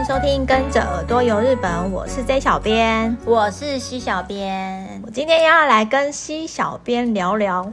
[0.00, 5.02] 迎收听《跟着耳朵游日本》，我是 J 小编，我是西小编。
[5.04, 7.70] 我今天要来跟西小编聊聊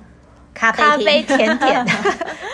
[0.54, 1.86] 咖啡咖啡甜点，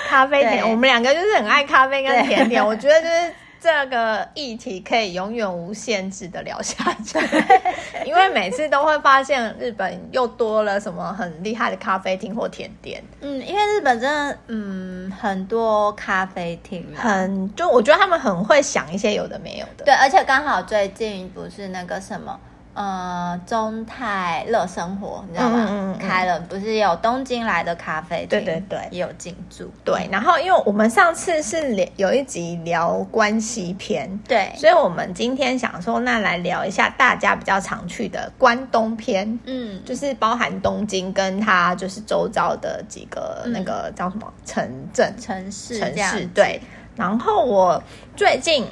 [0.08, 0.64] 咖啡甜。
[0.70, 3.34] 我们两个就是很爱咖啡跟甜点，我觉得就是。
[3.64, 7.18] 这个议题可以永远无限制的聊下去，
[8.06, 13.02] 因为每次都会发现日本又多了什么很厉害的咖啡厅或甜点。
[13.22, 19.86] 嗯，因为日本真的嗯很多咖啡厅，很就我觉得他们很会想一些有的没有的。
[19.86, 22.38] 对，而且刚好最近不是那个什么。
[22.74, 25.68] 呃，中泰乐生活，你知道吗？
[25.70, 28.30] 嗯嗯嗯、开了，不是有东京来的咖啡厅？
[28.30, 29.72] 对对对，也有进驻。
[29.86, 39.40] 对，然后因为我们上次是聊有一集聊关西篇，对，所以我们今天想说，那来聊一下大家比较常去的关东篇。
[39.46, 46.26] 嗯，就是包含东京跟它就是周遭的几个那个叫什么城镇、城市、城市。
[46.34, 46.60] 对，
[46.96, 47.84] 然后我
[48.16, 48.66] 最近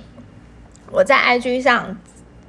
[0.91, 1.95] 我在 IG 上。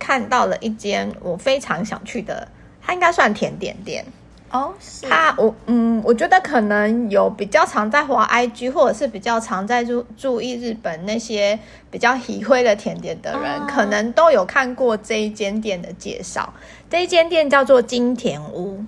[0.03, 2.49] 看到了一间我非常想去的，
[2.85, 4.05] 它应该算甜点店
[4.51, 4.75] 哦。
[4.81, 11.57] 是它我嗯，我觉得可能有比较常在华 IG，或者是比较常在注注意日本那些
[11.89, 16.53] 比较喜欢的甜点的人，哦，可能都有看过这一间店的介绍。
[16.91, 18.85] 这一间店叫做金田屋，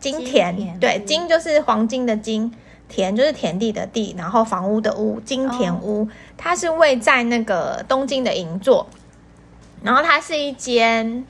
[0.00, 2.50] 金田，金田对，金就是黄金的金，
[2.88, 8.86] 田就是田地的地，然后房屋的屋，金田屋，哦，它是位在那个东京的银座。
[9.84, 11.24] 然后它是一间，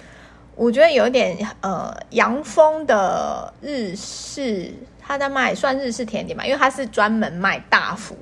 [0.54, 8.16] 我觉得有点呃洋风的日式，它在卖算日式甜点吧，因为它是专门卖大福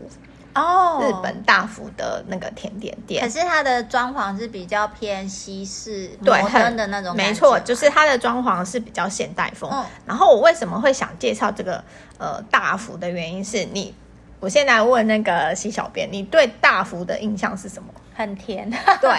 [0.54, 3.22] 哦，日本大福的那个甜点店。
[3.22, 7.14] 可是它的装潢是比较偏西式，对，摩登的那种。
[7.14, 9.70] 没错，就是它的装潢是比较现代风。
[9.70, 9.84] 嗯。
[10.06, 11.84] 然后我为什么会想介绍这个
[12.16, 13.94] 呃大福的原因是你，
[14.40, 17.88] 我现在问那个西小编，你对大福的印象是什么？
[18.14, 19.10] 很甜，对，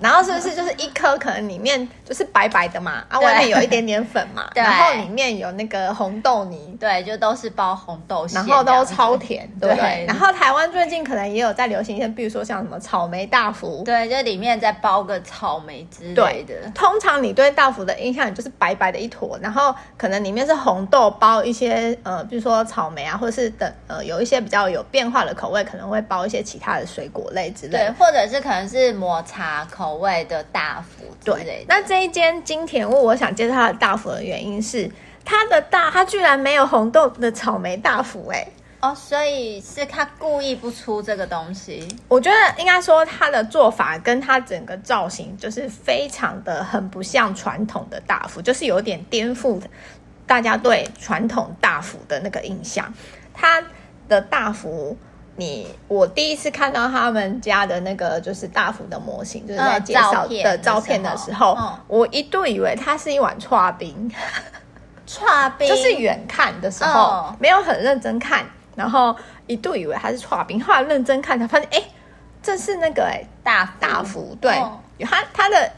[0.00, 10.04] 然后是不是就是一颗可能里面就是白白的嘛，啊，外面有一点点粉嘛，对，然后里面有那个红豆泥，对，就都是包红豆馅，然后都超甜，对，对。
[10.08, 16.54] 然后台湾最近可能也有在流行一些，比如说像什么草莓大福，对，就里面再包个草莓之类的。
[16.74, 28.29] 通常你对大福的印象就是白白的一坨，然后可能里面是红豆包一些呃，比如说草莓啊，或者是等呃有一些比较有变化的口味，可能会包一些其他的水果类之类的，对，或者。
[28.30, 31.44] 是可能是抹茶口味的大福之类的。
[31.44, 34.90] 对，那这一间金田屋，我想介绍它的大福的原因是，
[35.24, 38.46] 它的大，它居然没有红豆的草莓大福，哎，
[38.80, 41.86] 哦，所以是他故意不出这个东西。
[42.08, 49.60] 我觉得应该说，它的做法跟它整个造型，就是非常的很不像传统的大福，就是有点颠覆
[50.26, 52.94] 大家对传统大福的那个印象。
[53.34, 53.62] 它
[54.08, 54.96] 的大福。
[55.40, 64.12] 你我第一次看到他们家的那个就是大福的模型，就是在介绍的照片的时候，嗯、我一度以为它是一碗剉冰，
[65.06, 65.66] 剉冰？
[65.66, 68.44] 就是远看的时候、哦、没有很认真看，
[68.76, 71.82] 然后一度以为它是剉冰，后来认真看才发现，哎，
[72.42, 75.72] 这是那个哎大大福，对，哦、它它的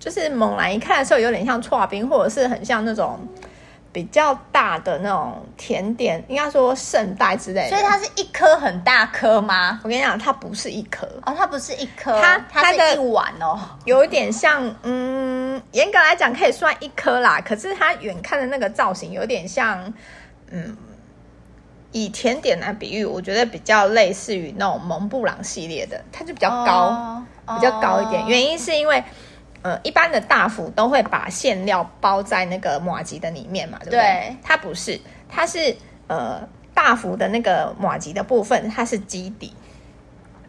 [0.00, 3.16] 就是猛然一看的时候有点像剉冰，或者是很像那种。
[3.98, 9.80] 比较大的那种甜点，应该说圣代之类的，所以它是一颗很大颗吗？
[9.82, 17.40] 我跟你讲，它不是一颗哦，它不是一颗，它它是一碗哦，有一点像，嗯，严格来讲可以算一颗啦。
[17.44, 19.92] 可是它远看的那个造型有点像，
[20.52, 20.76] 嗯，
[21.90, 28.24] 以甜点来比喻，我觉得比较类似于那种蒙布朗系列的，它就比较高，哦、比较高一点。
[28.28, 29.02] 原因是因为。
[29.60, 34.00] 呃，一般的大福都会把馅料包在那个马吉的里面嘛，对不对？
[34.00, 35.76] 对，它不是，它是
[36.06, 36.40] 呃
[36.72, 39.52] 大福的那个马吉的部分，它是基底，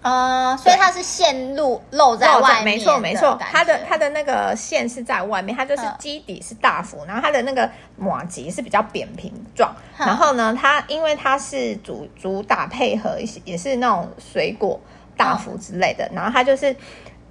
[0.03, 14.79] 呃，所以它是馅露露在外面，没错没错，它的它的那个馅是在外面，它就是基底是大福，然后它的那个马吉是比较扁平状，然后呢，它因为它是主主打配合一些也是那种水果
[15.17, 16.75] 大福之类的，然后它就是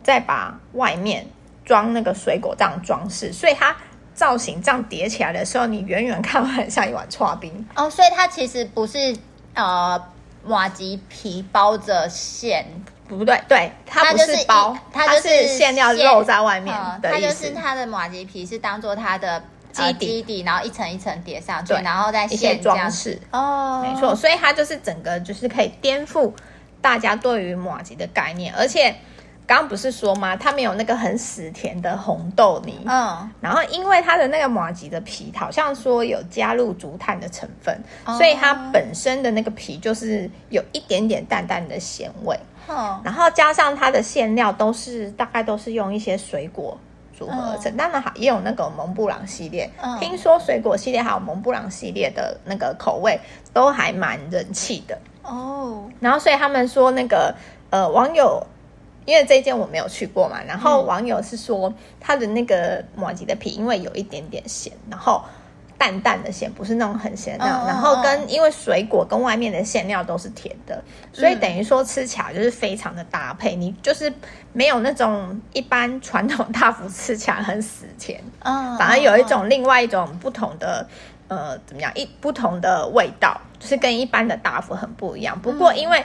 [0.02, 1.24] 再把外面。
[1.68, 3.76] 装那个水果这样装饰，所以它
[4.14, 7.90] 造型这样叠起来的时候，你远远看会很像一碗刨冰哦。
[7.90, 9.14] 所以它其实不是
[9.52, 10.02] 呃
[10.42, 12.64] 麻糬皮包着馅，
[13.06, 16.74] 不对，对，它不是包，它就是馅料露在外面。
[17.02, 24.16] 它就是它的马吉皮是当做它的基底，基底，然后一层一层叠上去，然后再馅一些装饰哦，没错。
[24.16, 26.32] 所以它就是整个就是可以颠覆
[26.80, 28.94] 大家对于马吉的概念，而且。
[29.48, 30.36] 刚刚不是说吗？
[30.36, 37.74] 它没有那个很死甜的红豆泥，嗯，然后因为它的那个马吉的皮好像说有加入竹炭的成分，
[38.04, 46.76] 哦、所以它本身的那个皮就是有一点点淡淡的咸味，哦，然后加上它的馅料都是大概都是用一些水果
[47.18, 53.18] 组合而成，当然好也有那个蒙布朗系列，嗯，听说水果系列还有蒙布朗系列的那个口味
[53.54, 54.98] 都还蛮人气的。
[55.22, 55.88] 哦。
[56.00, 57.34] 然后所以他们说那个
[57.70, 58.46] 呃网友，
[59.08, 65.24] 因为这一间我没有去过嘛，然后网友是说它的那个麻糬的皮因为有一点点咸，然后。
[65.80, 70.82] 淡淡的咸，不是那种很咸的然后跟因为水果跟外面的馅料都是甜的，
[71.12, 73.54] 所以等于说吃起来就是非常的搭配。
[73.54, 74.12] 你就是
[74.52, 80.84] 没有那种一般传统大福吃起来很死甜，反而有一种另外一种不同的
[81.28, 85.40] 呃怎么样一不同的味道，就是跟一般的大福很不一样。
[85.40, 86.04] 不过因为。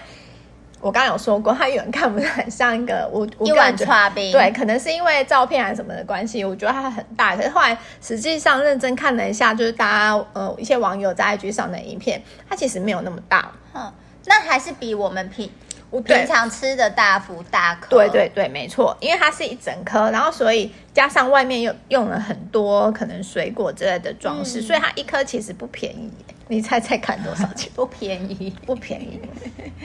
[0.84, 3.86] 我刚刚有说过，它远看不是很像一个我我感觉
[4.34, 7.38] 对，可能是因为照片还是什么的关系，我觉得它很大。
[7.38, 13.50] 可是后来实际上认真看了一下，就是大家呃一些网友在 IG 上的影片，它其实没有那么大。
[13.74, 13.90] 嗯，
[14.26, 15.50] 那还是比我们平
[15.94, 17.88] 我平常吃的大福大颗。
[17.90, 26.12] 对对对，没错，因为它是一整颗，然后所以加上外面又用了很多可能水果之类的装饰，嗯，所以它一颗其实不便宜。
[26.48, 27.72] 你猜猜看多少钱？
[27.76, 29.20] 不便宜，不便宜。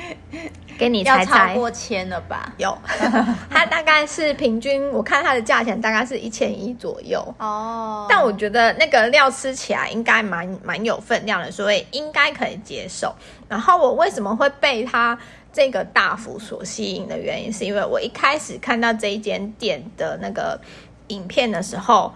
[0.79, 2.53] 给你猜猜，要超过千了吧？
[2.57, 2.77] 有，
[3.51, 8.07] 它大概是平均，我看它的价钱大概是一千一左右哦。
[8.09, 13.15] 但我觉得那个料吃起来应该蛮蛮有分量的，所以应该可以接受。
[13.49, 15.19] 然后我为什么会被它
[15.53, 20.61] 这个大幅所吸引的原因，是因为我一开始看到这一间店的那个
[21.09, 22.13] 影片的时候，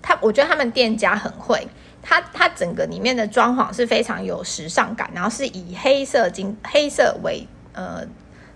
[0.00, 1.66] 他我觉得他们店家很会。
[2.00, 8.02] 它它整个里面的装潢是非常有时尚感，然后是以黑色金黑色为呃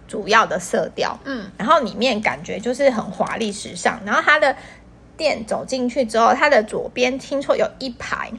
[0.08, 4.00] 主要的色调，嗯，然后里面感觉就是很华丽时尚。
[4.06, 4.56] 然后它的
[5.16, 8.32] 店走进去之后，它的左边听说有一排，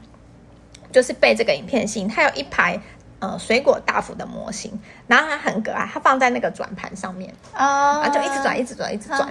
[0.92, 2.80] 就是被这个影片吸引，它有一排
[3.24, 4.78] 呃水果大福的模型，
[5.08, 9.28] 然后它很可爱，它放在那个转盘上面啊，就一直转一直转一直转，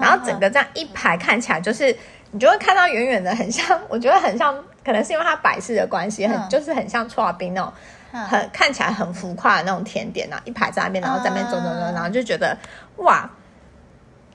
[0.00, 1.94] 然后整个这样一排看起来就是
[2.30, 4.54] 你就会看到远远的很像，我觉得很像。
[4.84, 7.72] 可能是因为它摆饰的关系，很、嗯、就是很像搓冰那种，
[8.12, 12.54] 很、嗯、看起来很浮夸的那种甜点呐，一排在那边，然后在那边走走走，然后就觉得
[12.96, 13.26] 哇，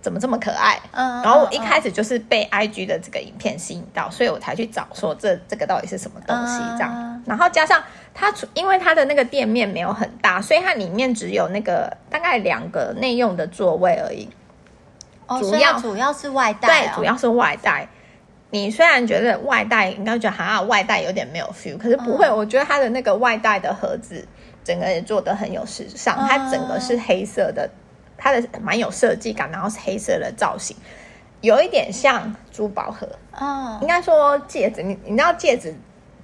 [0.02, 0.80] 怎么这么可爱？
[0.90, 6.92] 嗯，然后我一开始就是被 IG 的这个影片吸引到，所以我才去找说这这个到底是什么东西这样。
[6.96, 7.80] 嗯、然后加上
[8.20, 14.28] 它，因为它的那个店面没有很大，所以它里面只有那个大概两个内用的座位而已。
[15.26, 17.88] 哦，主要主要是外带、哦，对，主要是外带。
[18.50, 24.28] 你虽然觉得外带应该觉得好像外带有点没有 feel，可是不会，嗯、我觉得它的那个外带的盒子
[24.66, 27.70] 整个也做的很有时尚，嗯、它整个是黑色的，
[28.18, 30.76] 它的蛮有设计感，然后是黑色的造型，
[31.40, 33.08] 有一点像珠宝盒，
[33.40, 35.74] 嗯，应该说戒指，你你知道戒指。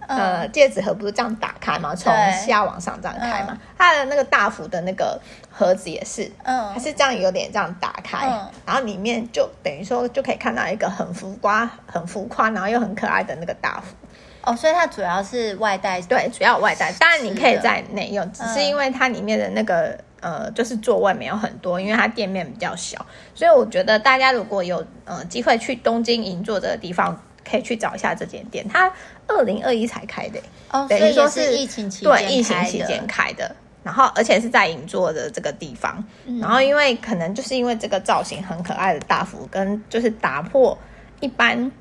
[0.07, 1.95] 呃，戒指盒不是这样打开吗？
[1.95, 3.57] 从下往上这样开嘛？
[3.77, 5.19] 它的那个大幅的那个
[5.49, 13.95] 盒子也是，嗯，它是这样有点这样打开，嗯，然后里面就等于说就可以看到一个很浮夸、很浮夸，然后又很可爱的那个大幅。
[14.43, 16.91] 哦，所以它主要是外带，对，主要外带。
[16.99, 23.03] 当然你可以在内用，只是因为它里面的那个呃，就是座位没有很多，因为它店面比较小，
[23.33, 27.19] 所以我觉得大家如果有呃机会去东京银座这个地方。
[27.49, 28.91] 可以去找一下这间店，它
[29.27, 30.39] 二零二一才开的，
[30.71, 40.77] 哦，等于说是疫情期间对疫情期间开的，然后而且是在银座的这个地方，嗯，然后因为可能就是因为这个造型很可爱的大福，跟就是打破
[41.19, 41.71] 一般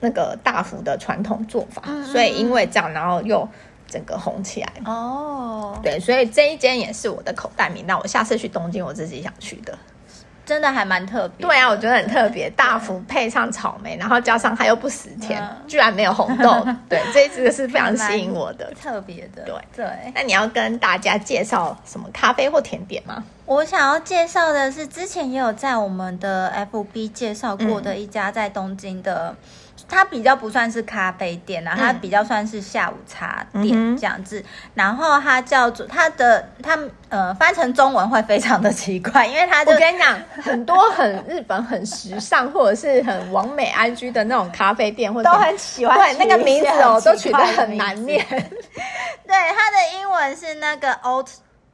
[0.00, 3.48] 那个大福的传统做法，嗯，所以因为这样，然后又
[3.88, 4.72] 整个红起来。
[4.84, 9.78] 哦，对，所以这一间也是我的口袋名单，我下次去东京我自己想去的。
[10.52, 12.50] 真的还蛮特别，对啊，我觉得很特别。
[12.50, 19.44] 大福配上草莓，然后加上它又不死甜，嗯、居然没有红豆， 对，这一支是非常吸引我的，特别的。
[19.44, 23.24] 对对，那你要跟大家介绍什么咖啡或甜点吗？
[23.46, 29.30] 我想要介绍的是，之前也有在我们的 FB 介绍过的一家在东京的。
[29.30, 29.36] 嗯
[29.88, 34.40] 它比较不算是咖啡店啊，它比较算是下午茶店这样子。
[34.40, 48.24] 嗯、然后它叫做它的它呃翻成中文会非常的奇怪，因为它就我跟你讲，很多很日本很时尚或者是很完美 IG 的那种咖啡店，或者都很喜欢对那个名字哦，都取得很难念。
[48.28, 51.28] 对，它的英文是那个 Old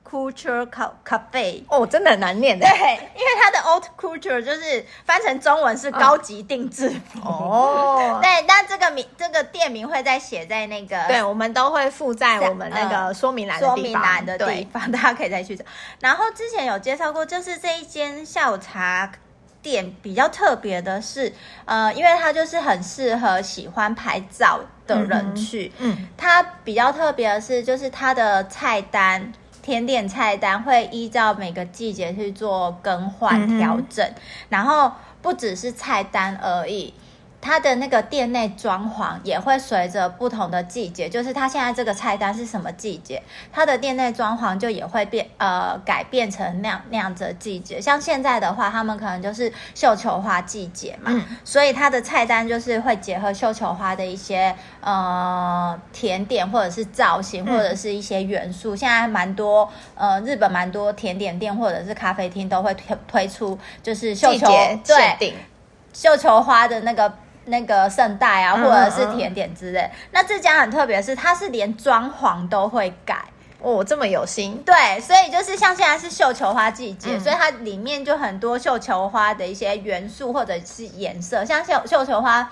[0.09, 0.67] Culture
[1.05, 2.67] Cafe 哦，真的很难念的。
[2.67, 8.19] 对，因为它的 Old Culture 就是翻成中文是高级定制服哦。
[8.23, 15.65] 对，那这个名这个店名会再写在那个，对，我们都会附在我们那个说明栏说明栏的地方，大家可以再去找。
[16.01, 19.13] 然后之前有介绍过，就是这一间下午茶
[19.61, 21.33] 店比较特别的是，
[21.65, 25.71] 呃，因为它就是很适合喜欢拍照的人去。
[25.79, 29.33] 嗯，它比较特别的是，就是它的菜单。
[29.69, 34.15] 甜点菜单会依照每个季节去做更换调整，嗯、
[34.49, 36.95] 然后不只是菜单而已。
[37.41, 47.81] 它的那个店内装潢也会随着不同的季节，就是它现在这个菜单是什么季节，它的店内装潢就也会变呃改变成那样那样子的季节。
[47.81, 58.75] 像现在的话，他们可能就是绣球花季节嘛，嗯、所以它的菜单就是会结合绣球花的一些呃甜点或者是造型或者是一些元素。
[58.75, 64.49] 嗯、现在蛮多呃日本蛮多甜点店或者是咖啡厅都会推推出就是绣球
[64.85, 65.35] 对
[65.93, 67.13] 绣球花的那个。
[67.49, 69.81] 那个圣代啊，或者是甜点之类。
[69.81, 73.25] 嗯嗯，那这家很特别，是它是连装潢都会改
[73.61, 74.63] 哦，这么有心。
[74.65, 82.49] 对，所以就是像现在是绣球花季节，嗯、所以它里面就很多绣球花的一些元素或者是颜色，像绣绣球花，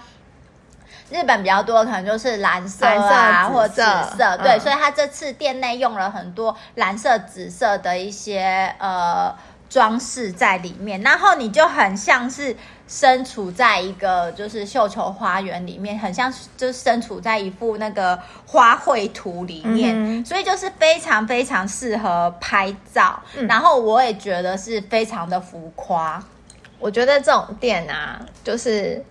[1.11, 3.83] 日本比较多可能就是蓝色啊，或紫
[4.17, 4.37] 色。
[4.39, 9.35] 对，嗯、所以它这次店内用了很多蓝色、紫色的一些呃。
[9.69, 12.57] 装饰在里面，然后你就很像是
[12.87, 23.21] 身处在一个就是绣球花园里面，很像就是身处在一幅那个花卉图里面，嗯、所以就是非常非常适合拍照。
[23.37, 26.23] 嗯、然后我也觉得是非常的浮夸。
[26.79, 29.05] 我觉得这种店啊，就是。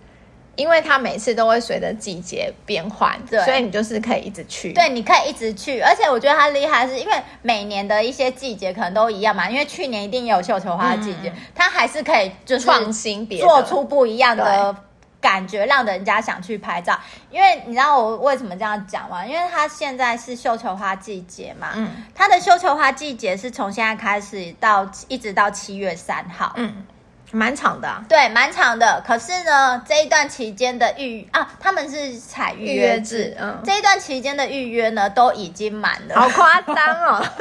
[0.55, 4.71] 因为它每次都会随着季节变换，对，所以你就是可以一直去。
[4.74, 9.50] 对，你可以一直去，而且我觉得它厉害是因为每年的一些季节可能都一样嘛。
[9.50, 14.75] 因为去年一定也有绣球花的季节，嗯、它还是可以就是创新，做出不一样的
[15.19, 16.97] 感觉，让人家想去拍照。
[17.29, 19.25] 因为你知道我为什么这样讲吗？
[19.25, 26.85] 因为它现在是绣球花季节嘛，嗯，它的绣球花季节是从现在开始到一直到七月三号，嗯。
[27.32, 29.03] 蛮长的、啊，对，蛮长的。
[29.05, 37.25] 可是呢，这一段期间的预啊，他们是采预约制，嗯，这一段期间的预约呢，都已经满了，好夸张哦。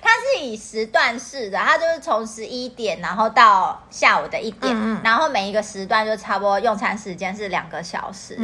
[0.00, 8.36] 它是以时段式的，它就是从十一点，然后到下午的一点，嗯嗯，然后每一个时段就差不多用餐时间是两个小时，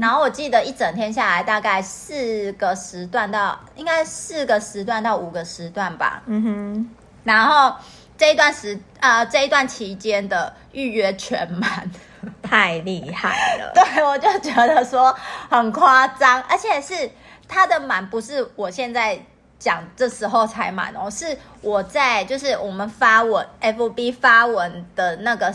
[0.00, 6.90] 然后我记得一整天下来大概四个时段到，应该四个时段到五个时段吧，嗯哼，
[7.24, 7.74] 然后。
[8.16, 11.90] 这一段时啊、呃，这一段期间的预约全满，
[12.42, 13.72] 太厉害了。
[13.74, 15.14] 对，我就觉得说
[15.50, 17.10] 很夸张，而且是
[17.48, 19.18] 它的满不是我现在
[19.58, 25.52] 讲这时候才满哦，是我在就是我们发文 FB 发文的那个。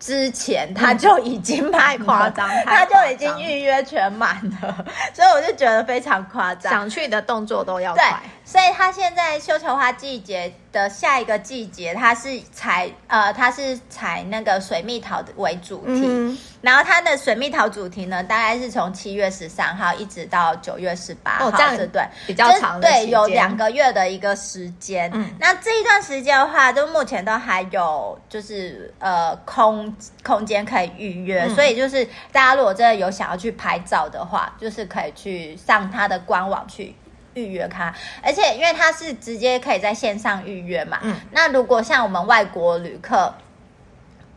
[0.00, 8.02] 之前他就已经太夸张，他就已经预约全满了， 所以我就觉得非常夸张，想去的动作都要快。
[8.02, 25.10] 对，所以他现在绣球花季节的下一个季节，它是采呃，它是采那个水蜜桃为主题，嗯、然后它的水蜜桃主题呢，大概是从七月十三号一直到九月十八号，哦、这样子对，比较长的，对，有两个月的一个时间。
[25.14, 36.94] 嗯，那这一段时间的话，就目前都还有就是呃空空间可以预约，嗯、所以就是大家如果真的有想要去拍照的话，就是可以去上它的官网去。
[37.34, 43.32] 预约它，而且因为它是直接可以在线上预约嘛，嗯，那如果像我们外国旅客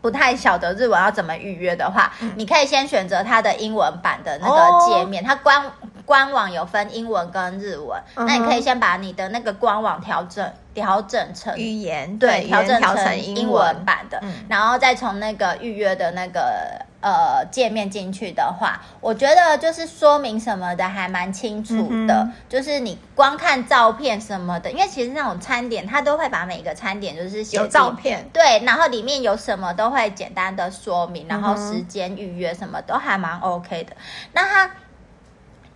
[0.04, 5.64] 不太晓得日文要怎么预约的话，嗯，你可以先选择它的英文版的那个界面，哦，它官
[6.04, 13.84] 官网有分英文跟日文，嗯，那你可以先把你的那个官网调整调整成语言，对，调整成英文。
[13.84, 16.84] 版的，嗯，然后再从那个预约的那个。
[17.06, 21.74] 呃，界面进去的话，我觉得就是说明什么的还蛮清楚
[22.06, 33.92] 的，嗯、就是你光看照片什么的，因为其实那种餐点它都会把每个餐点就是写有照片，对，然后里面有什么都会简单的说明，然后时间预约什么都还蛮 OK 的。
[33.92, 34.00] 嗯、
[34.32, 34.70] 那它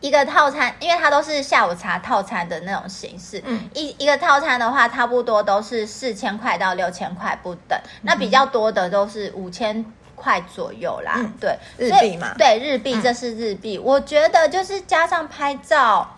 [0.00, 9.84] 一个套餐，因为它都是下午茶套餐的那种形式，嗯，一一个套餐的话，差不多都是四千块到六千块不等，那比较多的都是五千。
[10.20, 13.76] 块左右啦，嗯、对，日币嘛，对，日币，这是日币。
[13.78, 16.17] 嗯、我觉得就是加上拍照，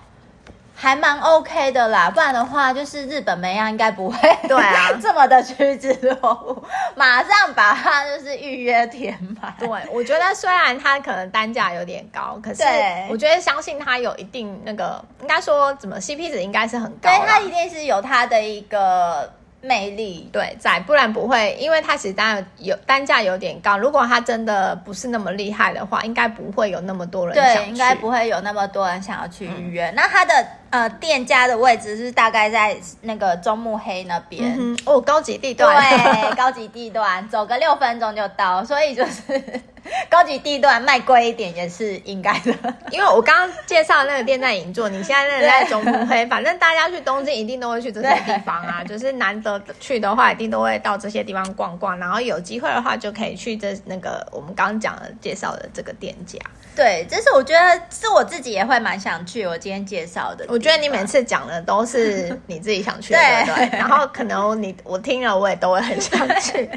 [0.81, 2.11] 还蛮 OK 的啦。
[2.11, 4.17] 不然的话，就是日本美样应该不会，
[4.49, 6.63] 对啊， 这么的趋之若鹜，
[6.97, 9.55] 马上把它就是预约填满。
[9.59, 12.63] 对，我觉得虽然它可能单价有点高，可是
[13.11, 19.31] 我觉得相信它有一定那个，应该说怎么 CP 值应该是很高，对，它一定是有它的一个。
[19.63, 23.77] 魅力对，在不然不会，因为它其实单有单价有点高。
[23.77, 27.35] 如果它真的不是那么厉害的话，应该不会有那么多人。
[27.35, 29.91] 对，应该不会有那么多人想要去预约。
[29.91, 35.77] 嗯、那它的呃店家的位置是大概在那个中目黑那边、嗯、哦，高级地段。
[35.77, 39.61] 对，高级地段，走个六分钟就到，所以就是
[40.09, 42.55] 高级地段卖贵一点也是应该的，
[42.91, 56.39] 因为我刚刚介绍那个店在银座，你现在那个在中目黑，反正大家去东京一定都会去这些地方啊，就是难得去的话，一定都会到这些地方逛逛，然后有机会的话就可以去这那个我们刚刚讲的介绍的这个店家。
[56.77, 59.45] 对，这是我觉得是我自己也会蛮想去。
[59.45, 63.69] 我今天介绍的，我觉得你每次讲的都是你自己想去的，对。
[63.77, 66.71] 然后可能你我听了我也都会很想去。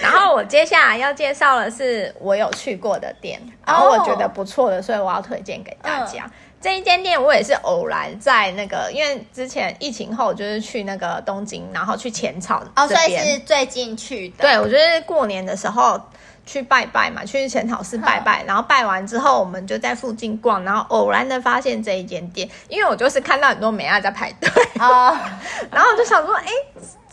[0.00, 6.22] 然后我接下来要介绍的是我有去过的店，然后我觉得不错的，所以我要推荐给大家。
[6.22, 6.30] Oh.
[6.60, 14.42] 这一间店我也是偶然在那个，因为之前疫情后就是去那个东京，然后去浅草哦，oh, 所以是最近去的。
[14.42, 16.00] 对，我就是过年的时候。
[16.48, 24.48] 去拜拜嘛，去浅草寺拜拜，然后拜完之后，我们就在附近逛，然后偶然的发现这一间店，因为我就是看到很多美亚在排队
[24.78, 25.10] 啊，
[25.72, 26.46] 然后我就想说，哎，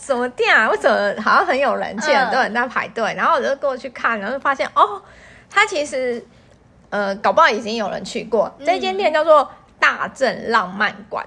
[0.05, 0.69] 什么店啊？
[0.69, 3.13] 为什么好像很有人气，很多人在排队？
[3.15, 5.01] 然后我就过去看，然后就发现哦，
[5.49, 6.23] 它其实
[6.89, 8.53] 呃，搞不好已经有人去过。
[8.65, 11.25] 这间店叫做大正浪漫馆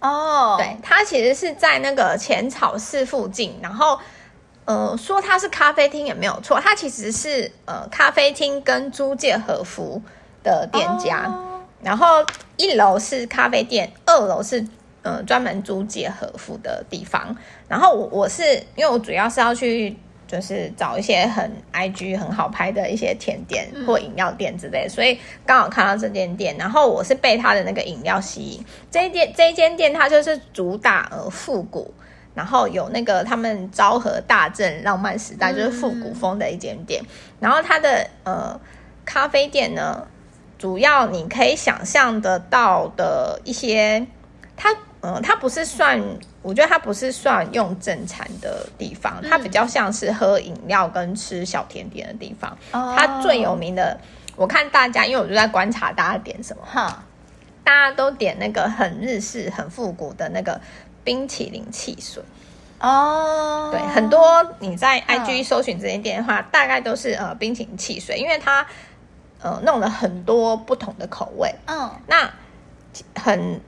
[0.00, 3.98] 哦，对，它其实是在那个浅草寺附近，然后。
[4.68, 10.02] 呃，说它是咖啡厅也没有错，它其实是呃咖啡厅跟租借和服
[10.42, 11.60] 的店家，oh.
[11.80, 14.66] 然后一楼是咖啡店，二楼是
[15.06, 17.36] 呃专门租借和服的地方。
[17.68, 18.42] 然后我我是
[18.74, 19.96] 因为我主要是要去
[20.26, 28.64] 就是找一些很 IG 很好拍的一些甜点或饮料店之类，嗯、所以刚好看到这间店，然后我是被它的那个饮料吸引。
[28.90, 31.94] 这一店这一间店它就是主打呃复古。
[32.36, 37.00] 然后有那个他们昭和大正浪漫时代，就是复古风的一间店。
[37.02, 37.08] 嗯、
[37.40, 38.60] 然后它的呃
[39.06, 40.06] 咖啡店呢，
[40.58, 44.06] 主要你可以想象得到的一些，
[44.54, 44.68] 它
[45.14, 46.00] 呃它不是算，
[46.42, 52.56] 我觉得它不是算用正餐的地方，它比较像是喝饮料跟吃小甜点的地方。
[52.72, 53.98] 嗯、它最有名的，
[54.34, 57.04] 我看大家，因为我就在观察大家点什么，哈，
[57.62, 60.60] 大家都点那个很日式、很复古的那个。
[61.06, 62.20] 冰淇淋汽水
[62.80, 68.66] 哦，对，很多你在 IG 搜寻这间店的话，嗯、大概都是呃冰淇淋汽水，因为它
[69.40, 71.54] 呃弄了很多不同的口味。
[71.66, 72.28] 嗯，那
[73.14, 73.60] 很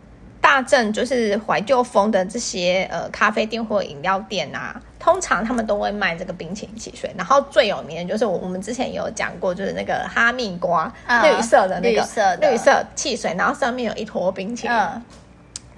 [0.49, 7.15] 大正就是怀旧风的这些呃咖啡店或饮料店啊，通常他们都会卖这个冰淇淋汽水。
[7.19, 14.75] 然后最有名的就是我我们之前有讲过，就是那个哈密瓜、嗯、绿色的那个绿色的绿色汽水，然后上面有一坨冰淇淋。
[14.75, 15.03] 嗯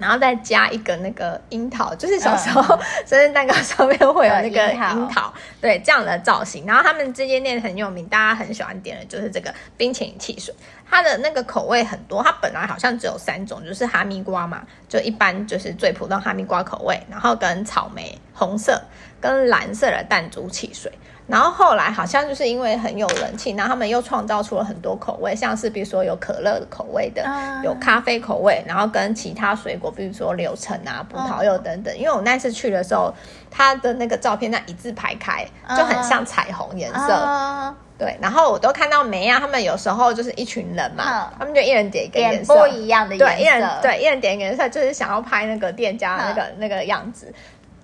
[0.01, 2.61] 然后再加一个那个樱桃，就是小时候
[3.05, 6.65] 生日蛋糕上面会有那个樱桃，对，这样的造型。
[6.65, 10.51] 然后他们这间店很有名，大家很喜欢点的就是这个冰淇淋汽水。
[10.89, 18.81] 它的那个口味很多，它本来好像只有三种，就是哈密瓜嘛，就一般就是最普通哈密瓜口味，然后跟草莓红色
[19.21, 20.91] 跟蓝色的弹珠汽水。
[21.31, 27.25] 然后后来好像就是因为很有人气，然后他们又创造出了很多口味，像是比如说有可乐的口味的，
[27.63, 31.97] 有咖啡口味，然后跟其他水果，比如说柳橙啊、葡萄柚等等。
[31.97, 33.13] 因为我那次去的时候，
[33.49, 37.73] 它的那个照片那一字排开，就很像彩虹颜色。
[37.97, 43.25] 对，然后我都看到梅亚他们有时候就是一群人嘛，他们就一人点一个颜色，不一样的颜色。
[43.25, 47.33] 对，一人对一人点一个颜色，就是想要拍那个店家那个那个样子，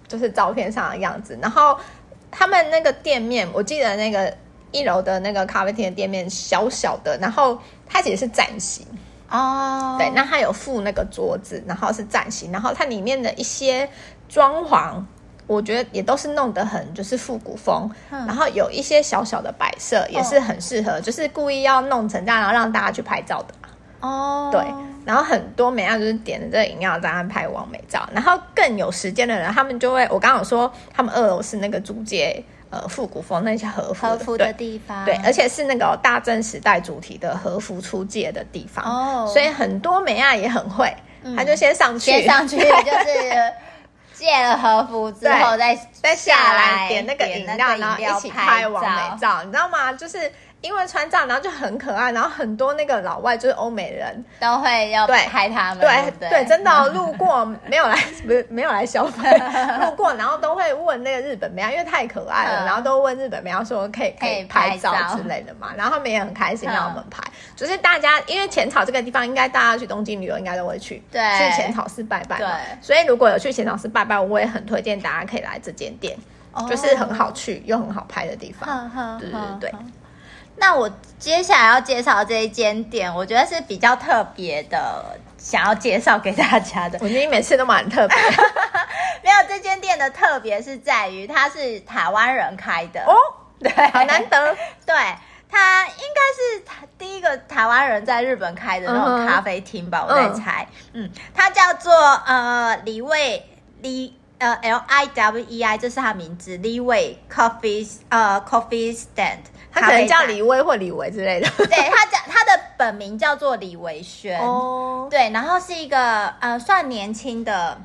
[0.05, 1.77] 就是照片上的样子，然后。
[2.31, 4.33] 他们那个店面，我记得那个
[4.71, 8.85] 一楼的那个咖啡厅的店面小小的，然后它其实是站型
[9.29, 9.95] 哦。
[9.97, 13.89] 对，那它有附那个桌子，然后是站型，然后它里面的一些
[14.27, 15.01] 装潢，
[15.47, 23.53] 我觉得也都是弄得很就是复古风，嗯、然后有一些小小的摆设也是很适合，哦、就是故意要弄成这样，然后让大家去拍照的
[24.01, 24.49] 哦。
[24.51, 24.61] 对。
[25.07, 40.93] 然后很多美亚就是点的这个饮料在那拍完美照，然后更有时间的人，他们就会我刚刚有说，他们二楼是那个租借呃复古风那些和服和服的地方，对，而且是那个大正时代主题的和服出借的地方哦，所以很多美亚也很会，
[41.37, 43.53] 他就先上去，先上去就是
[44.13, 49.93] 借了和服之后 再再下来点那个饮料，然后一起拍完美照，你知道吗？
[49.93, 50.29] 就是。
[50.61, 55.79] 因为穿这样，然后就很可爱，然后很多那个老外就是欧美人都会要拍他们，
[56.19, 59.29] 对对，真的、哦、 路过没有来 不是没有来消费，
[59.81, 67.21] 路过然后都会问那个日本妹，因为太可爱了，然后都问日本妹说可以可以拍照之类的嘛，然后他们也很开心让我们拍，
[67.55, 72.47] 就是大家因为浅草这个地方，应该大家去东京旅游应该都会去，对，去浅草寺拜拜，对，
[72.81, 76.17] 所以如果有去浅草寺拜拜，我也很推荐大家可以来这间店，
[76.67, 79.71] 就是很好去又很好拍的地方，对对对。
[80.57, 80.89] 那我
[81.19, 86.97] 接下来要介绍这一间店，我觉得是比较特别的，想要介绍给大家的。
[87.01, 88.17] 我觉得你每次都蛮特别，
[89.23, 93.13] 没有这间店的特别是在于它是台湾人开的哦，
[93.59, 94.55] 对，好难得。
[94.85, 94.95] 对，
[95.49, 100.05] 它应该是台第一个台湾人在日本开的那种咖啡厅吧，uh.
[100.07, 100.67] 我在猜。
[100.93, 101.93] 嗯，它叫做
[102.25, 103.45] 呃李卫
[103.81, 109.39] 李呃 L I W E I，这是它名字，李卫 Coffee 呃 Coffee Stand，
[109.71, 111.49] 他可能叫李威或李维之类的。
[111.57, 114.39] 对，他叫他的本名叫做李维轩。
[114.39, 117.79] 哦、oh.，对，然后是一个呃算年轻的。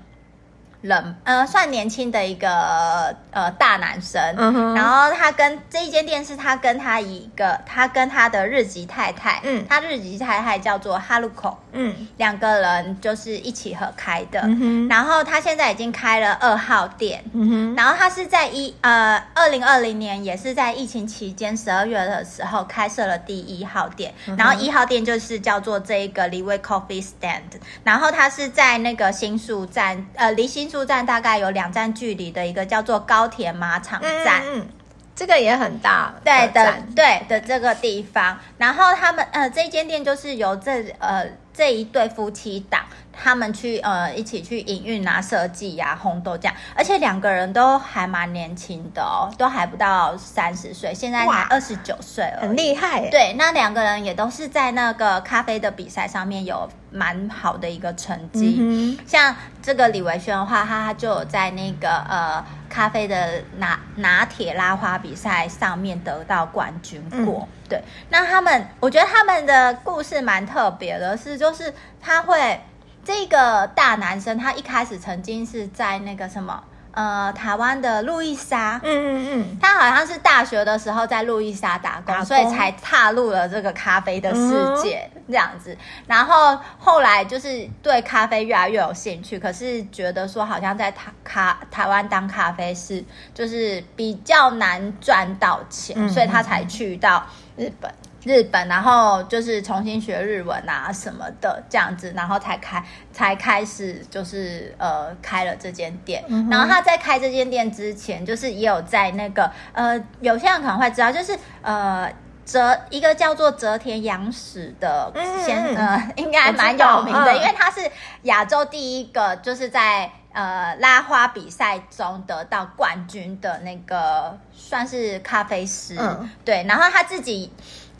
[0.83, 27.43] 人呃，算年轻的一个呃大男生，嗯，然后他跟这一间店是他跟他一个他跟他的日籍太太，嗯，他日籍太太叫做哈鲁口，嗯，两个人就是一起合开的，嗯，然后他现在已经开了二号店，嗯，然后他是在一呃二零二零年也是在疫情期间十二月的时候开设了第一号店，嗯，然后一号店就是叫做这一个李威 Coffee Stand，
[27.85, 30.72] 然后他是在那个新宿站呃离新。
[30.73, 34.67] 宿站大概有两站距离的一个叫做高田马场站，嗯，
[35.15, 38.39] 这个也很大，对的，对的这个地方。
[38.57, 53.11] 然后他们呃，这间店就是由这呃这一对夫妻档他们去呃一起去营运啊、设计呀、烘豆这样，而且两个人都还蛮年轻的哦，都还不到三十岁，现在才二十九岁了，很厉害。
[53.11, 56.67] 对，那两个人也都是在那个咖啡的比赛上面有。
[56.93, 67.49] 蛮好的一个成绩，嗯，像这个李维轩的话，他他就有在那个呃咖啡的拿拿铁拉花比赛上面得到冠军过。
[67.51, 72.61] 嗯、对，那他们我觉得他们的故事蛮特别的，是就是他会
[73.05, 76.63] 这个大男生，他一开始曾经是在那个什么。
[76.93, 85.77] 呃，台湾的路易莎，嗯嗯嗯，他好像是大学的时候在路易莎打工，打工，所以才踏入了这个咖啡的世界，嗯，这样子。
[86.07, 93.03] 然后后来就是对咖啡越来越有兴趣，可是觉得说好像在台咖台湾当咖啡师
[93.33, 97.25] 就是比较难赚到钱，嗯，所以他才去到
[97.57, 97.91] 日本。
[98.25, 106.25] 日本，然后就是重新学日文啊什么的这样子，然后才开才开始就是呃开了这间店。
[106.29, 106.49] 嗯。
[106.49, 112.09] 然后他在开这间店之前，就是也有在那个呃，有些人可能会知道，就是呃
[112.45, 115.13] 泽一个叫做泽田洋史的
[115.45, 117.81] 先、嗯、呃， 应该蛮有名的，因为他是
[118.23, 125.97] 亚洲第一个就是在呃拉花比赛中得到冠军的那个算是咖啡师。
[125.99, 126.31] 嗯。
[126.45, 127.53] 对，然后他自己。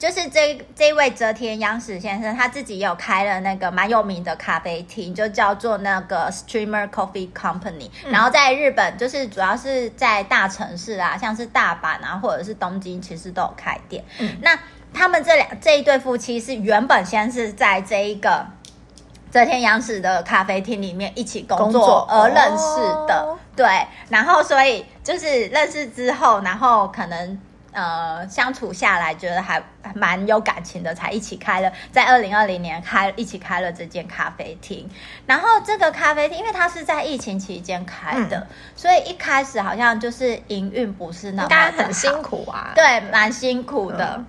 [0.03, 7.89] 就是这这位泽田洋史先生，他自己有开了那个蛮有名的咖啡厅，就叫做那个 Streamer Coffee Company。
[8.05, 8.11] 嗯。
[8.11, 14.05] 然后在日本，就是主要是在大城市啊，像是大阪啊，或者是东京，其实都有开店。
[14.19, 14.39] 嗯。
[14.43, 14.59] 那
[14.93, 18.45] 他们这两这一对夫妻是原本先是在这一个
[19.31, 23.25] 泽田洋史的咖啡厅里面一起工作而认识的。
[23.25, 23.39] 哦。
[23.55, 23.87] 对。
[24.09, 27.41] 然后所以就是认识之后，然后可能。
[27.73, 29.63] 呃，相处下来觉得还
[29.95, 34.89] 蛮有感情的，才一起开了，在二零二零年开一起开了这间咖啡厅。
[35.27, 42.73] 然后这个咖啡厅，因为它是在疫情期间开的，嗯，所以一开始好像就是营运不是那么，很辛苦啊。
[42.75, 44.27] 对，蛮辛苦的，嗯。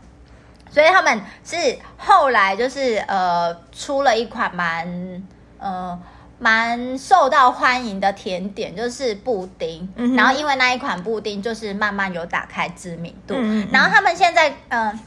[0.71, 5.23] 所以他们是后来就是呃出了一款蛮
[5.59, 5.99] 呃。
[6.43, 14.87] 蛮受到欢迎的甜点就是布丁，嗯，然后因为那一款布丁就是慢慢有打开知名度，嗯，然后他们现在嗯。
[14.87, 14.99] 呃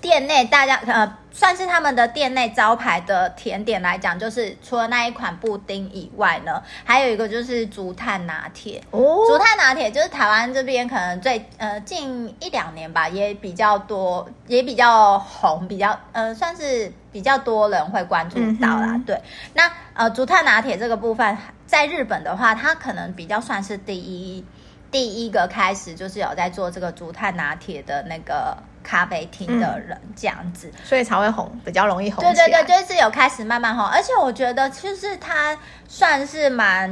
[0.00, 8.82] 店内大家呃，算是他们的店内招牌的甜点来讲，就是除了那一款布丁以外呢，还有一个就是竹炭拿铁。
[8.90, 18.92] 哦，竹炭拿铁就是台湾这边可能最呃近一两年吧，也比较多，也比较红，比较呃算是比较多人会关注到啦。
[18.92, 19.20] 嗯、对，
[19.52, 21.36] 那呃竹炭拿铁这个部分，
[21.66, 24.44] 在日本的话，它可能比较算是第一
[24.90, 28.56] 第一个开始就是有在做这个竹炭拿铁的那个。
[28.82, 32.22] 咖啡厅的人这样子，所以才会红，比较容易红。
[32.22, 35.56] 对对对，就是有开始慢慢红，而且我觉得其实他
[35.88, 36.90] 算是蛮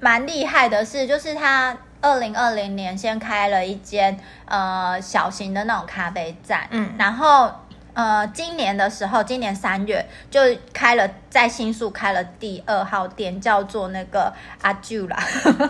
[0.00, 7.50] 蛮厉害的是，就是他二零二零年先开了一间呃小型的那种咖啡站，嗯，然后。
[7.94, 10.40] 呃，今年的时候，今年三月就
[10.72, 15.16] 开了在新宿开了第二号店，叫做那个阿舅啦，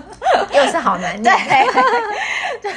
[0.52, 1.36] 又是好难念，
[2.62, 2.72] 对，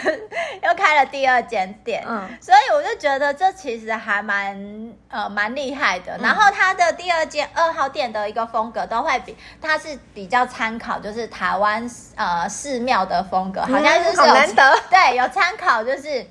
[0.62, 6.18] 又开了第二间店，嗯，所以我就觉得这其实还蛮呃蛮厉害的。
[6.22, 16.28] 然后它的第二间二号店的一个风格都会比它是比较参考，就是台湾呃寺庙的风格，好像就是好难得，对，有参考就是。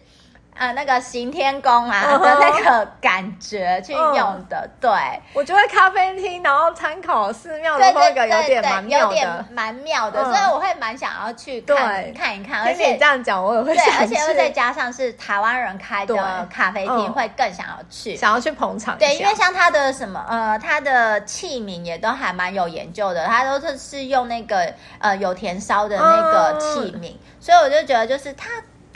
[0.58, 4.90] 呃，那个行天宫啊的那个感觉去用的，对。
[5.34, 12.62] 我觉得咖啡厅，然后参考寺庙的风格有点蛮妙的，有点蛮妙的，所以我会蛮想要去看看一看。
[12.62, 18.96] 而且你这样讲，我也会对，而且又再加上是台湾人开的咖啡厅，会更想要去，想要去捧场。
[18.96, 28.48] 对，因为像它的什么呃，它的器皿也都还蛮有研究的，它都是是用那个呃有田烧的那个器皿，所以我就觉得就是它。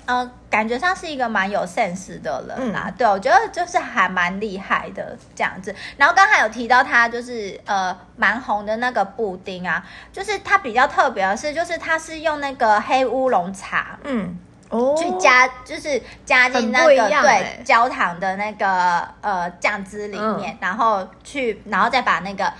[0.07, 5.73] 呃，感觉上是一个蛮有 sense 的人啦，嗯、对，我觉得就是还蛮厉害的这样子。
[5.97, 14.37] 然后刚才有提到他就是呃蛮红的那个布丁啊，就是它比较特别的是，就是它是用那个黑乌龙茶，嗯，
[14.71, 22.53] 哦，去加就是加进那个对焦糖的那个呃酱汁里面，嗯、然后去然后再把那个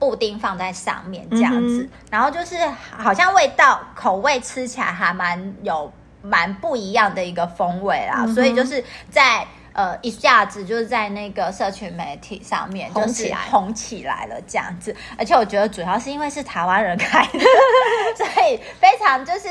[0.00, 2.56] 布丁放在上面这样子，嗯、然后就是
[2.96, 5.92] 好像味道口味吃起来还蛮有。
[6.28, 14.94] 蛮不一样的一个风味啦，嗯、所以就是在呃一下子就是在那个社群媒体上面红起来，红起来了这样子。
[15.16, 17.38] 而且我觉得主要是因为是台湾人开的，
[18.16, 19.48] 所以非常就是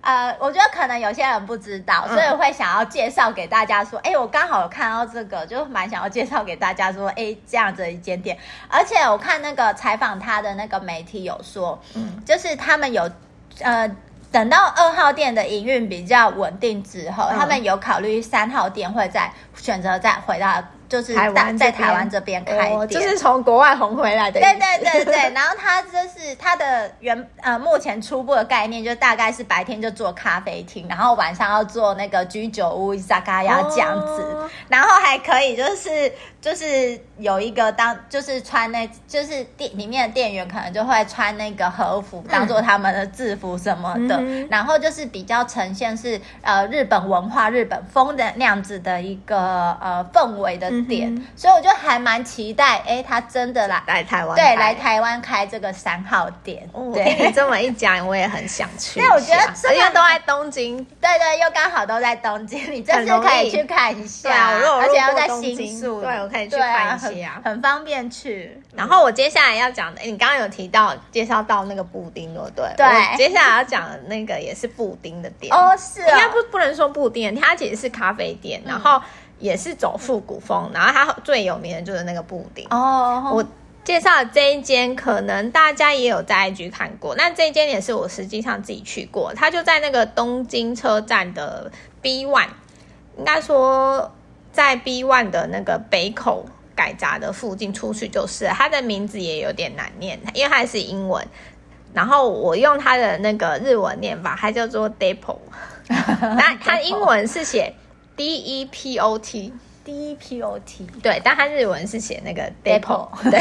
[0.00, 8.36] 呃，我觉得可能有些人不知道，所以我会想要介绍给大家说，哎、嗯欸，我刚好有看到这个，就蛮想要介绍给大家说，哎、欸，这样子的一间店。
[8.68, 13.10] 而且我看那个采访他的那个媒体有说，嗯，就是他们有
[13.60, 13.90] 呃。
[14.32, 20.60] 等到二号店的营运比较稳定之后，嗯、他们有考虑三号店会再选择再回到。
[20.92, 24.38] 就是台湾在台湾这边开店，就是从国外红回来的。
[24.38, 49.38] 对对对 对，然后他就是他的原呃目前初步的概念，就大概是白天就做咖啡厅，然后晚上要做那个居酒屋、伊萨卡亚这样子，然后还可以就是就是有一个当就是穿那，就是店里面的店员可能就会穿那个和服当做他们的制服什么的，嗯、然后就是比较呈现是呃日本文化、日本风的那样子的一个
[49.80, 50.81] 呃氛围的。
[50.86, 56.68] 点，嗯、所以我就还蛮期待，哎、欸，他真的来来台湾，对，来台湾开这个三号店。
[56.72, 59.00] 哦、对，听你这么一讲，我也很想去。
[59.00, 68.60] 对，我觉得这边都在东京，对，对对，又刚好都在东京， 你这次可以去看一下，对，而且要在新宿，对，我可以去看一下，很方便去。
[68.74, 72.66] 然后我接下来要讲的，你刚刚有提到介绍到那个布丁，对不对？
[72.76, 79.00] 对，接下来要讲的那个也是布丁的店哦，是、哦，应该不不能说布丁，它其实是咖啡店，然后。
[79.42, 83.24] 也是走复古风，然后它最有名的就是那个布丁哦。
[83.26, 83.36] Oh.
[83.36, 83.44] 我
[83.82, 87.16] 介绍的这一间，可能大家也有在 IG 看过。
[87.16, 92.46] 那这一间也是我实际上自己去过，它就在那个东京车站的 B One，
[93.18, 94.12] 应该说
[94.52, 98.46] 在 B One 的那个北口改闸的附近出去就是。
[98.46, 101.26] 它的名字也有点难念，因为它是英文。
[101.92, 105.38] 然后我用它的那个日文念法，它叫做 Depot。
[105.90, 107.74] 那它英文是写。
[108.16, 113.40] D E P O T，D E P O T，对，但它日文是写那个 Depot， 对，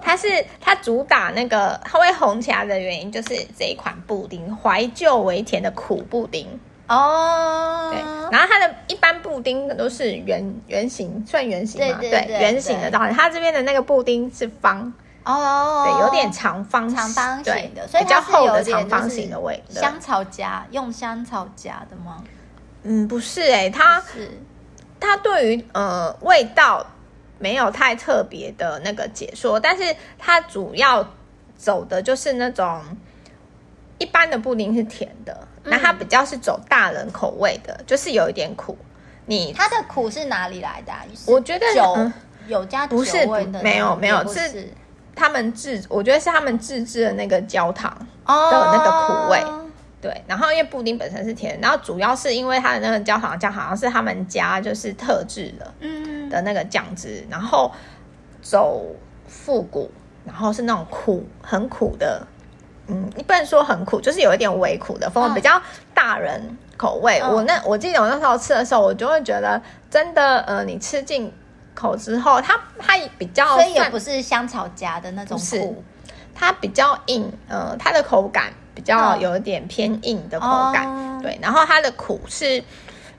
[0.00, 0.26] 它是
[0.60, 6.46] 它主打那个它会红起来的原因，就是这一款布丁，怀旧为甜的苦布丁。
[6.88, 14.92] 哦，对，然后它的一般布丁都是圆圆形，算圆形嘛，对，圆形的，然后它这边的那个布丁是方。
[15.24, 22.24] 哦，对，有点长方长方形的，所以比较厚的长方形的味，香草夹用香草夹的吗？
[22.84, 24.30] 嗯，不是哎、欸，它是
[24.98, 26.84] 它对于呃味道
[27.38, 31.08] 没有太特别的那个解说，但是它主要
[31.56, 32.82] 走的就是那种
[33.98, 38.76] 一般的布丁是甜的，那、嗯、它比较是走大人口味的，就是有一点苦。
[39.26, 41.04] 你它的苦是哪里来的、啊？
[41.26, 42.12] 我觉得酒、嗯、
[42.48, 44.68] 有加酒味的没有没有是，是
[45.14, 49.38] 他们制我觉得是他们自制的那个焦糖的那个苦味。
[49.40, 49.61] 哦
[50.02, 57.70] 对，然后因为布丁本身是甜，然后主要是因为它的那个焦糖酱好像是他们家就是特制的，嗯的那个酱汁，然后
[58.42, 58.84] 走
[59.28, 59.88] 复古，
[60.24, 62.26] 然后是那种苦很苦的，
[62.88, 65.62] 嗯，你不能说很苦，就是有一点微苦的风味，哦、比较
[65.94, 67.20] 大人口味。
[67.20, 71.32] 哦、我那我记得我那时候吃的时候，我就会觉得真的，呃，你吃进
[71.76, 75.84] 口之后，它它比较，所以也不是香草夹的那种苦，
[76.34, 78.52] 它比较硬，呃，它的口感。
[78.74, 82.62] 比较有一点偏硬的口感，哦、对，然后它的苦是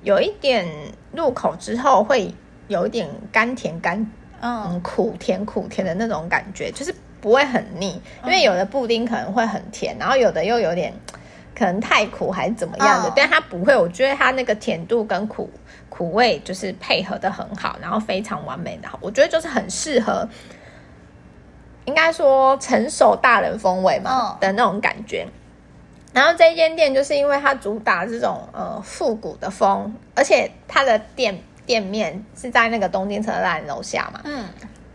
[0.01, 0.67] 有一点
[1.11, 2.33] 入口之后会
[2.67, 3.99] 有一点甘甜甘，
[4.41, 10.93] 嗯，嗯，苦甜苦甜的那种感觉，就是不会很腻，因为有的布丁可能会很甜，然后有的又有点
[11.55, 15.47] 可能太苦还是怎么样的，哦、但它不会，我觉得它那个甜度跟苦
[15.87, 20.27] 苦味就是配合的很好，然后非常完美的，我觉得就是很适合，
[21.85, 25.27] 应该说成熟大人风味嘛、哦、的那种感觉。
[26.13, 34.45] 然后这一间店就是因为它主打这种呃复古的风，而且它的店店面是在那个东京车站楼下嘛，嗯，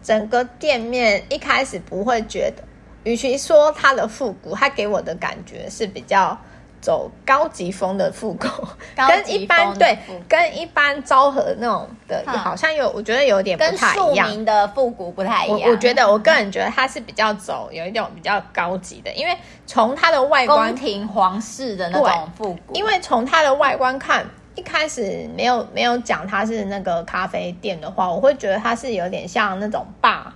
[0.02, 2.62] 整个店面一开始不会觉得，
[3.02, 6.38] 与其说它的复古，它给我的感觉是比较。
[6.80, 8.46] 走高级风的复古，
[8.96, 14.44] 跟一般对，跟一般昭和那种的，好像有，我觉得有点不太一样。
[14.44, 15.60] 的复古不太一样。
[15.60, 19.36] 我我觉得，我个人觉得它是比较走有一种比较高级的，因为
[19.66, 22.74] 从它的外观，宫廷皇室的那种复古。
[22.74, 30.32] 因为从它的外观看，一开始没有没有讲它是那个咖啡店的话，我会觉得它是有点像那种吧。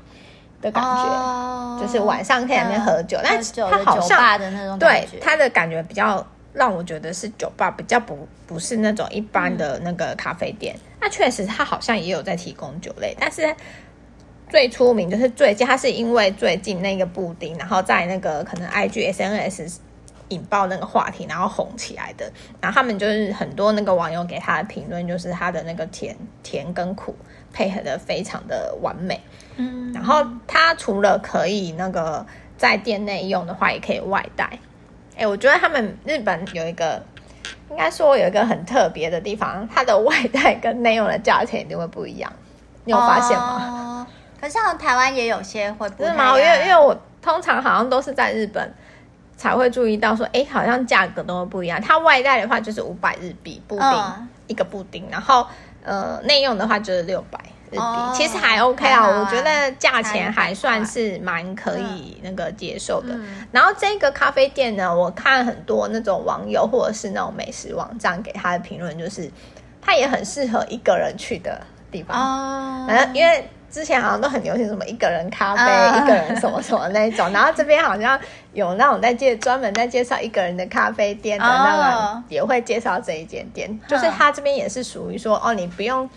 [0.63, 10.75] 的感觉、哦，就是晚上可以在那边喝酒，但是它好像的那种对它的感觉比较让我觉得是酒吧，比较不不是那种一般的那个咖啡店。
[10.77, 13.55] 嗯、那确实，它好像也有在提供酒类，但是
[14.49, 19.79] 最出名就是最近，它是因为最近那个布丁，然后在那个可能 IG SNS
[20.29, 22.31] 引爆那个话题，然后红起来的。
[22.61, 27.15] 然后他们就是很多那个网友给他的评论，就是他的那个甜甜跟苦
[27.53, 29.21] 配合的非常的完美。
[29.57, 32.25] 嗯，然后它除了可以那个
[32.57, 34.59] 在店内用的话，也可以外带。
[35.17, 37.03] 哎，我觉得他们日本有一个，
[37.71, 42.33] 应该说有一个很特别的地方，它的外带跟内用的价钱一定会不一样。
[42.85, 43.59] 你有发现吗？
[43.61, 44.07] 哦、
[44.41, 46.31] 可是像台湾也有些会不是吗？
[46.31, 48.75] 因为因为我通常好像都是在日本
[49.37, 51.81] 才会注意到说，哎，好像价格都会不一样。
[51.81, 55.47] 它外带的话就是五百日币布丁、嗯、一个布丁，然后
[55.83, 57.39] 呃内用的话就是六百。
[57.71, 57.81] 日币
[58.15, 63.19] 其实还 OK 啊，我觉得价钱还算是蛮可以那个接受的。
[63.51, 69.31] 然后这个咖啡店呢，我看很多那种网友或者是那种美食网站给他的评论，就是
[69.81, 72.15] 它也很适合一个人去的地方。
[72.15, 78.21] 哦，反正因为之前好像都很流行什么一个人咖啡、uh, 一个人什么什么那一种，然后这边好像
[78.53, 83.69] 有那种在介专门在介绍一个人的咖啡店的那个，也会介绍这一间店。
[83.69, 83.91] Oh.
[83.91, 86.09] 就是他这边也是属于说，哦，你不用。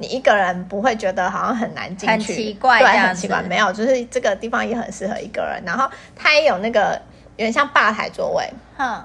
[0.00, 3.42] 你一个人不会觉得好像很难进去，很奇怪，对，很奇怪。
[3.42, 5.60] 没有，就是这个地方也很适合一个人。
[5.66, 6.92] 然后他也有那个
[7.34, 9.02] 有点像吧台座位，哼，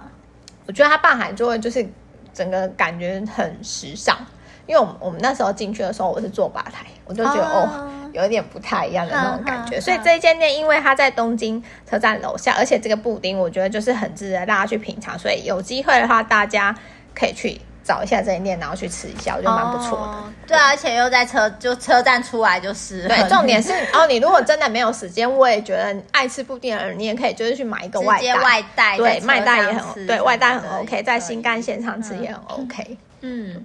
[0.68, 1.84] 我觉得他吧台座位就是
[2.32, 4.16] 整个感觉很时尚。
[4.66, 9.80] 因为我们我们那时候进去的时候，我是坐吧台，我就觉得哦，哦， 有一点不太一样的那种感觉。
[9.80, 15.18] 所以这一间店，因为它在东京车站楼下，而且这个布丁我觉得就是很值得大家去品尝。
[15.18, 16.76] 所以有机会的话，大家
[17.14, 17.60] 可以去。
[17.86, 20.06] 找一下这间店，然后去吃一下，我觉得蛮不错的。
[20.06, 20.16] Oh,
[20.48, 23.06] 对，对，而且又在车就车站出来就是。
[23.10, 28.36] 对，重点是哦，你如果真的没有时间，我也觉得爱吃布丁的人，你也可以就是去买一个外带。
[28.38, 28.96] 外带。
[28.96, 32.98] 对，外带也很对，外带很 OK，在新干线上吃也很 OK。
[33.20, 33.62] 嗯，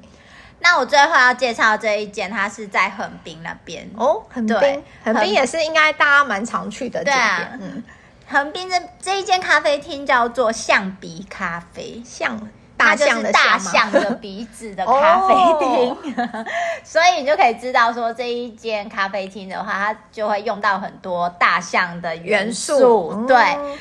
[0.61, 7.03] 那我最后要介绍这一间，它是在横滨那边哦，横滨，横滨也是应该大家蛮常去的。
[7.05, 7.83] 对啊，嗯，
[8.27, 12.49] 横滨这这一间咖啡厅叫做象鼻咖啡，象。
[12.79, 16.45] 它就是大象的鼻子的 咖啡厅，哦、
[16.85, 22.79] 所以你就可以知道说，这一间咖啡厅的话，它就会用到很多大象的元素。
[22.79, 23.37] 元素对，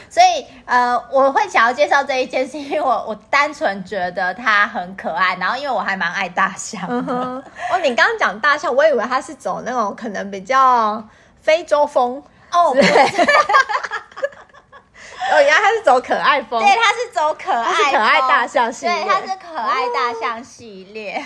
[0.09, 6.81] 所以呃，我会想要介绍这一间，是因为我 我单纯觉得它很可爱，然后因为我还蛮爱大象。
[6.89, 7.43] 哦，
[7.83, 11.01] 你刚刚讲大象，我以为它是走那种可能比较
[11.41, 12.75] 非洲风哦。
[15.31, 21.23] 哦，原来他是走可爱风，对，他是走可爱，是可爱大象系列，对，他是可爱大象系列。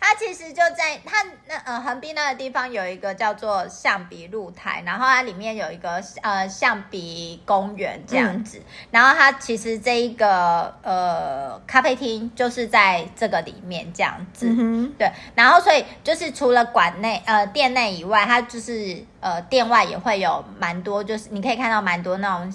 [0.00, 8.58] 它、哦、其实就在他那呃横滨那个地方有一个叫做象鼻露台，然后它里面有一个呃象鼻公园这样子。
[8.58, 15.10] 嗯、然后它其实这一个呃咖啡厅就是在这个里面这样子，嗯、对。
[15.34, 22.52] 然后所以就是除了馆内呃店内以外，它就是呃店外也会有蛮多，就是你可以看到蛮多那种。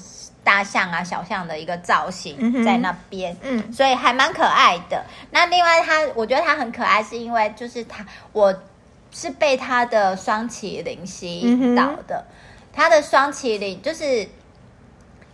[0.48, 5.04] 大象啊，小象的一个造型在那边，嗯，嗯，所以还蛮可爱的。
[5.32, 8.56] 那另外它，我觉得它很可爱，是因为就是它，我
[9.12, 12.24] 是被它的双麒麟吸引到的。
[12.72, 14.30] 它的双麒麟就是，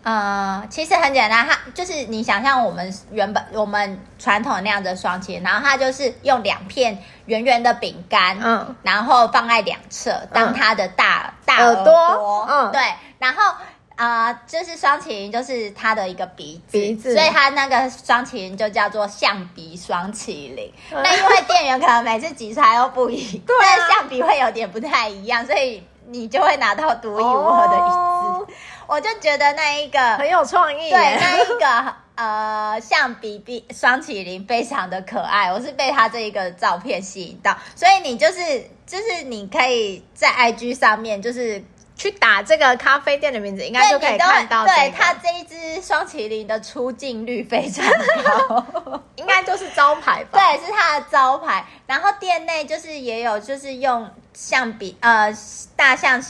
[0.02, 6.98] 呃，其实很简单，它就是你想象我们原本我们传统那样的双麒麟，然后它就是用两片
[7.28, 12.82] 圆圆的饼干，嗯，然后放在两侧当它的大、嗯、大耳朵，嗯，对，
[13.20, 13.54] 然后。
[13.96, 20.72] 啊、呃，就是双麒麟，就是他的一个鼻子，鼻子，所以他那个双麒麟就叫做象鼻双麒麟。
[20.92, 27.86] 那因为店员可能每次挤出来都不一样， 对、啊，但象鼻会有点不太一样，所以你就会拿到独一无二的一只。
[27.86, 28.48] Oh,
[28.88, 38.42] 我就觉得那一个很有创意，对，那一个呃象鼻鼻双麒麟非常的可爱，我是被他这一个照片吸引到，所以你就是
[38.86, 41.64] 就是你可以在 IG 上面就是。
[41.96, 44.76] 去打这个咖啡店的名字，应该就可以看到、这个。
[44.76, 47.86] 对，它这一支双麒麟的出镜率非常
[48.24, 50.40] 高，应该就是招牌吧？
[50.40, 51.66] 对，是它的招牌。
[51.88, 55.36] 然后店内就是也有，就是用象鼻呃
[55.76, 56.24] 大象。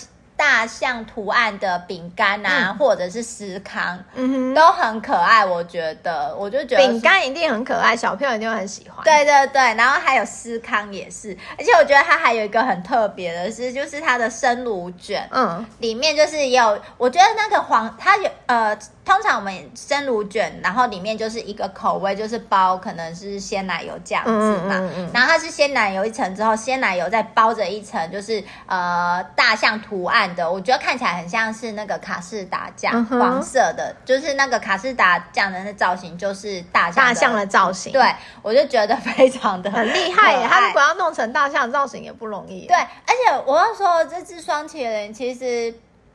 [0.43, 5.45] 大象图案的饼干啊，嗯、或者是司康，嗯哼，都很可爱。
[5.45, 9.01] 我觉得，我就觉得饼干一定很可爱，小朋友一定会很喜欢。
[9.05, 18.77] 对对对，然后还有司康也是，而且我觉得它还有一个很特别的是，就是它的生乳卷，嗯，里面就是也有，我觉得那个黄，它有呃。
[19.05, 24.77] 通常我们生乳卷，然后里面就是一个口味，就是包可能是鲜奶油这样子嘛。
[24.77, 30.49] 嗯嗯嗯、然后它是鲜奶油一层之后，鲜奶油再包着一层，就是呃大象图案的。
[30.49, 37.91] 我觉得看起来很像是那个卡士达酱，嗯、黄色的，就是那个卡士达酱的那造型，就是大象大象的造型。
[37.91, 38.03] 对，
[38.41, 40.47] 我就觉得非常的很厉害耶。
[40.49, 42.67] 它如果要弄成大象造型也不容易。
[42.67, 45.73] 对，而且我要说这支双麒麟其实。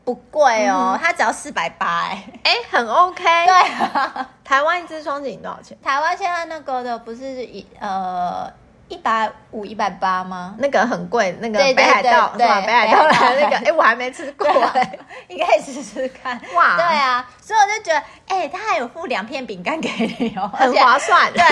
[0.09, 3.23] 不贵哦，嗯、它只要四百八，哎哎，很 OK。
[3.23, 5.77] 对、啊，台湾一支霜淇淋多少钱？
[5.85, 8.51] 台湾现在那个的不是一呃
[8.89, 10.55] 一百五、一百八吗？
[10.57, 12.63] 那个很贵，那个北海道是吧？
[12.63, 14.49] 北海道那个，哎，我还没吃过，
[15.29, 16.41] 你可以试试看。
[16.55, 21.31] 哇，对啊，所以我就觉得，哎，他还有附两片饼干给你哦，很划算。
[21.35, 21.43] 对，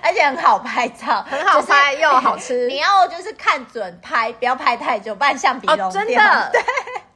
[0.00, 2.68] 而且很好拍照， 很好拍又好吃。
[2.68, 6.62] 你要就是看准拍，不要拍太久，不然橡皮龙真的对。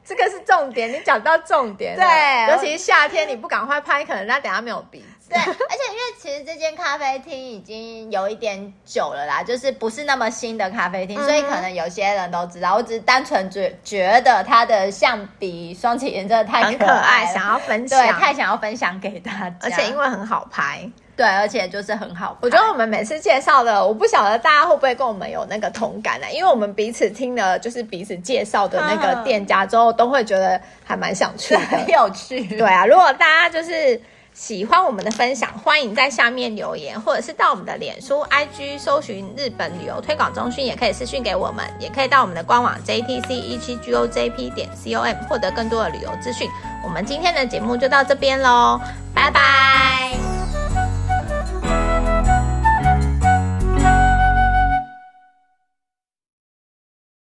[0.05, 1.95] 这个是重点，你讲到重点。
[1.95, 5.29] 对，尤其是夏天，你不赶快拍，可能他等下没有鼻子。
[5.29, 12.75] 对，而且因为其实这间咖啡厅已经有一点久了啦，就是不是那么新的咖啡厅，嗯、所以可能有些人都知道。
[12.75, 20.89] 我只是单纯觉觉得它的象鼻霜淇淋真的太可爱，可爱，想要分享，对，太想要分享给大家，而且因为很好拍。
[21.15, 22.35] 对，而且就是很好。
[22.41, 26.25] 我觉得我们每次介绍的，我不晓得大家会不会跟我们有那个同感呢？
[26.33, 32.43] 因为我们彼此听了就是彼此介绍的那个店家之后，都会觉得还蛮想去的， 很有趣。
[32.57, 34.01] 对啊，如果大家就是
[34.33, 46.49] 喜欢我们的分享，欢迎在下面留言，或者是到我们的脸书、IG 搜寻日本旅游推广中心，也可以私讯给我们，也可以到我们的官网 JTC 一七 GOJP 点 COM 获得更多的旅游资讯。
[46.83, 48.81] 我们今天的节目就到这边喽，
[49.13, 50.42] 拜拜。